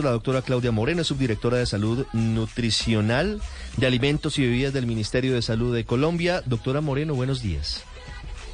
[0.00, 3.42] la doctora Claudia Moreno, subdirectora de Salud Nutricional
[3.76, 6.42] de Alimentos y Bebidas del Ministerio de Salud de Colombia.
[6.46, 7.84] Doctora Moreno, buenos días.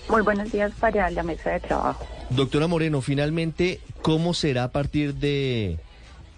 [0.09, 2.07] Muy buenos días para la mesa de trabajo.
[2.31, 5.79] Doctora Moreno, finalmente, ¿cómo será a partir de,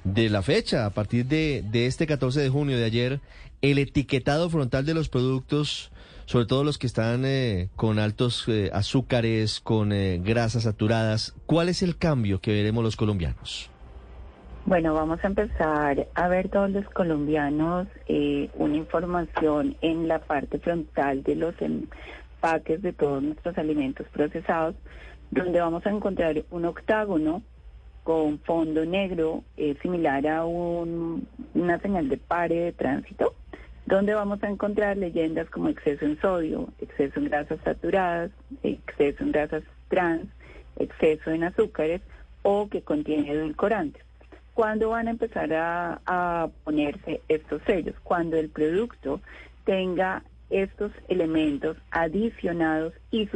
[0.05, 3.21] de la fecha, a partir de, de este 14 de junio de ayer,
[3.63, 5.93] el etiquetado frontal de los productos,
[6.27, 11.35] sobre todo los que están eh, con altos eh, azúcares, con eh, grasas saturadas?
[11.47, 13.71] ¿Cuál es el cambio que veremos los colombianos?
[14.67, 17.89] Bueno, vamos a empezar a ver todos los colombianos
[18.55, 24.77] una información en la parte frontal de los empaques de todos nuestros alimentos procesados,
[25.31, 27.43] donde vamos a encontrar un octágono
[28.05, 33.35] con fondo negro eh, similar a un, una señal de pare de tránsito,
[33.87, 38.31] donde vamos a encontrar leyendas como exceso en sodio, exceso en grasas saturadas,
[38.63, 40.29] exceso en grasas trans,
[40.77, 42.03] exceso en azúcares
[42.43, 44.10] o que contiene edulcorantes.
[44.55, 47.95] ¿Cuándo van a empezar a, a ponerse estos sellos?
[48.03, 49.21] Cuando el producto
[49.65, 53.29] tenga estos elementos adicionados y,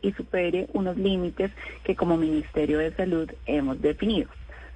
[0.00, 1.50] y supere unos límites
[1.84, 4.28] que como Ministerio de Salud hemos definido.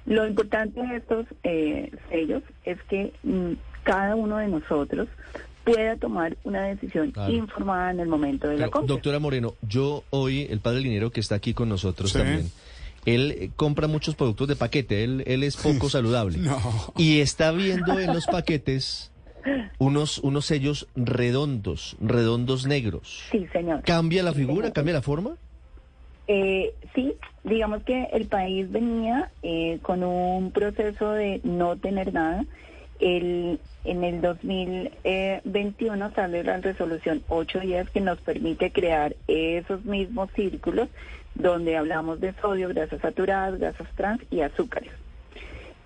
[0.05, 5.09] Lo importante de estos eh, sellos es que mm, cada uno de nosotros
[5.65, 8.87] pueda tomar una decisión informada en el momento de la compra.
[8.87, 12.49] Doctora Moreno, yo hoy, el padre Linero que está aquí con nosotros también,
[13.07, 16.39] él eh, compra muchos productos de paquete, él, él es poco saludable.
[16.97, 19.11] Y está viendo en los paquetes
[19.79, 23.23] unos, unos sellos redondos, redondos negros.
[23.31, 23.81] Sí, señor.
[23.83, 25.37] ¿Cambia la figura, cambia la forma?
[26.27, 27.13] Eh, sí,
[27.45, 32.45] digamos que el país venía eh, con un proceso de no tener nada.
[32.99, 40.89] El, en el 2021 sale la resolución 810 que nos permite crear esos mismos círculos
[41.35, 44.91] donde hablamos de sodio, grasas saturadas, grasas trans y azúcares.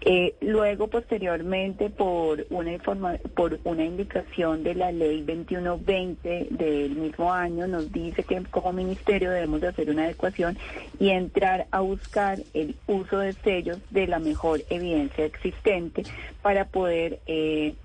[0.03, 7.31] Eh, luego, posteriormente, por una, informa por una indicación de la ley 2120 del mismo
[7.31, 10.57] año, nos dice que como ministerio debemos de hacer una adecuación
[10.99, 16.01] y entrar a buscar el uso de sellos de la mejor evidencia existente
[16.41, 17.75] para poder eh,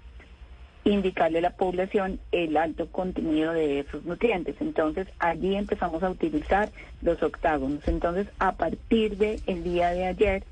[0.85, 4.57] indicarle a la población el alto contenido de esos nutrientes.
[4.61, 6.71] Entonces, allí empezamos a utilizar
[7.03, 7.87] los octágonos.
[7.87, 10.45] Entonces, a partir del el día de ayer,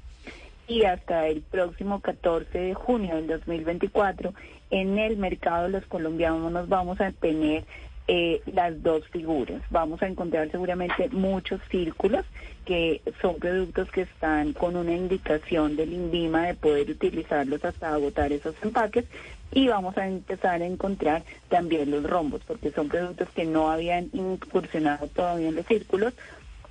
[0.66, 4.32] y hasta el próximo 14 de junio del 2024
[4.70, 7.64] en el mercado los colombianos nos vamos a tener
[8.06, 9.62] eh, las dos figuras.
[9.70, 12.26] Vamos a encontrar seguramente muchos círculos
[12.66, 18.32] que son productos que están con una indicación del INVIMA de poder utilizarlos hasta agotar
[18.32, 19.06] esos empaques
[19.52, 24.10] y vamos a empezar a encontrar también los rombos porque son productos que no habían
[24.12, 26.12] incursionado todavía en los círculos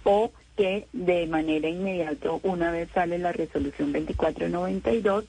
[0.04, 5.26] o que de manera inmediata, una vez sale la resolución 2492,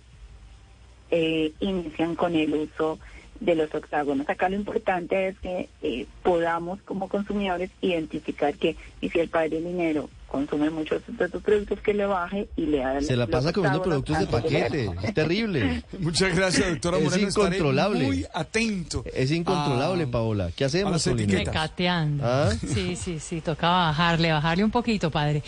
[1.10, 2.98] eh, inician con el uso
[3.40, 4.28] de los octágonos.
[4.28, 9.60] Acá lo importante es que eh, podamos como consumidores identificar que y si el padre
[9.60, 13.52] dinero consume muchos de estos productos que le baje y le haga Se la pasa
[13.52, 15.84] comiendo productos de paquete, es terrible.
[16.00, 17.28] Muchas gracias, doctora Moreno.
[17.28, 18.04] Es incontrolable.
[18.04, 19.04] muy atento.
[19.14, 20.50] Es incontrolable, Paola.
[20.56, 22.24] ¿Qué hacemos, Mecateando.
[22.26, 22.50] ¿Ah?
[22.66, 25.44] Sí, sí, sí, toca bajarle, bajarle un poquito, padre.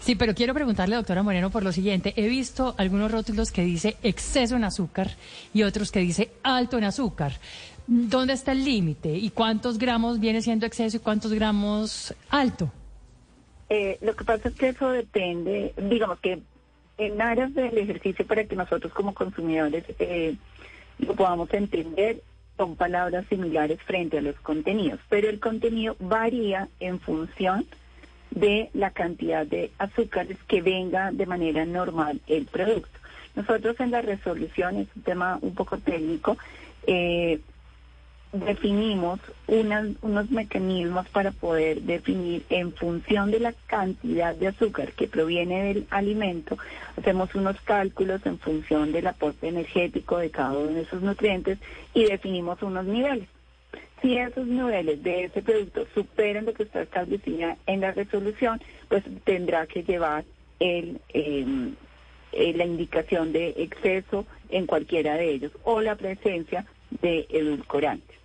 [0.00, 2.14] Sí, pero quiero preguntarle, doctora Moreno, por lo siguiente.
[2.16, 5.10] He visto algunos rótulos que dice exceso en azúcar
[5.52, 7.34] y otros que dice alto en azúcar.
[7.86, 9.14] ¿Dónde está el límite?
[9.18, 12.72] ¿Y cuántos gramos viene siendo exceso y cuántos gramos alto?
[13.70, 16.40] Eh, lo que pasa es que eso depende, digamos que
[16.98, 20.34] en áreas del ejercicio para que nosotros como consumidores eh,
[20.98, 22.20] lo podamos entender,
[22.56, 27.64] son palabras similares frente a los contenidos, pero el contenido varía en función
[28.32, 32.98] de la cantidad de azúcares que venga de manera normal el producto.
[33.36, 36.36] Nosotros en la resolución, es un tema un poco técnico,
[36.86, 37.38] eh,
[38.32, 39.18] definimos
[39.48, 45.86] unos mecanismos para poder definir en función de la cantidad de azúcar que proviene del
[45.90, 46.56] alimento,
[46.96, 51.58] hacemos unos cálculos en función del aporte energético de cada uno de esos nutrientes
[51.92, 53.28] y definimos unos niveles.
[54.00, 59.04] Si esos niveles de ese producto superan lo que está establecido en la resolución, pues
[59.24, 60.24] tendrá que llevar
[60.58, 61.74] el, em,
[62.32, 66.64] eh, la indicación de exceso en cualquiera de ellos o la presencia
[67.02, 68.19] de edulcorantes.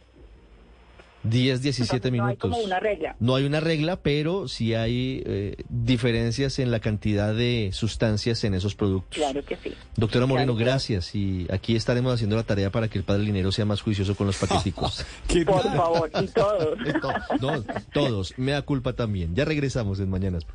[1.29, 2.27] 10, 17 minutos.
[2.27, 3.15] No hay como una regla.
[3.19, 8.53] No hay una regla, pero sí hay eh, diferencias en la cantidad de sustancias en
[8.53, 9.15] esos productos.
[9.17, 9.73] Claro que sí.
[9.95, 11.15] Doctora Moreno, gracias.
[11.15, 14.27] Y aquí estaremos haciendo la tarea para que el padre Linero sea más juicioso con
[14.27, 15.05] los paqueticos.
[15.45, 16.27] Por favor, y
[17.39, 17.65] todos.
[17.93, 18.33] todos.
[18.37, 19.35] Me da culpa también.
[19.35, 20.45] Ya regresamos en Mañanas.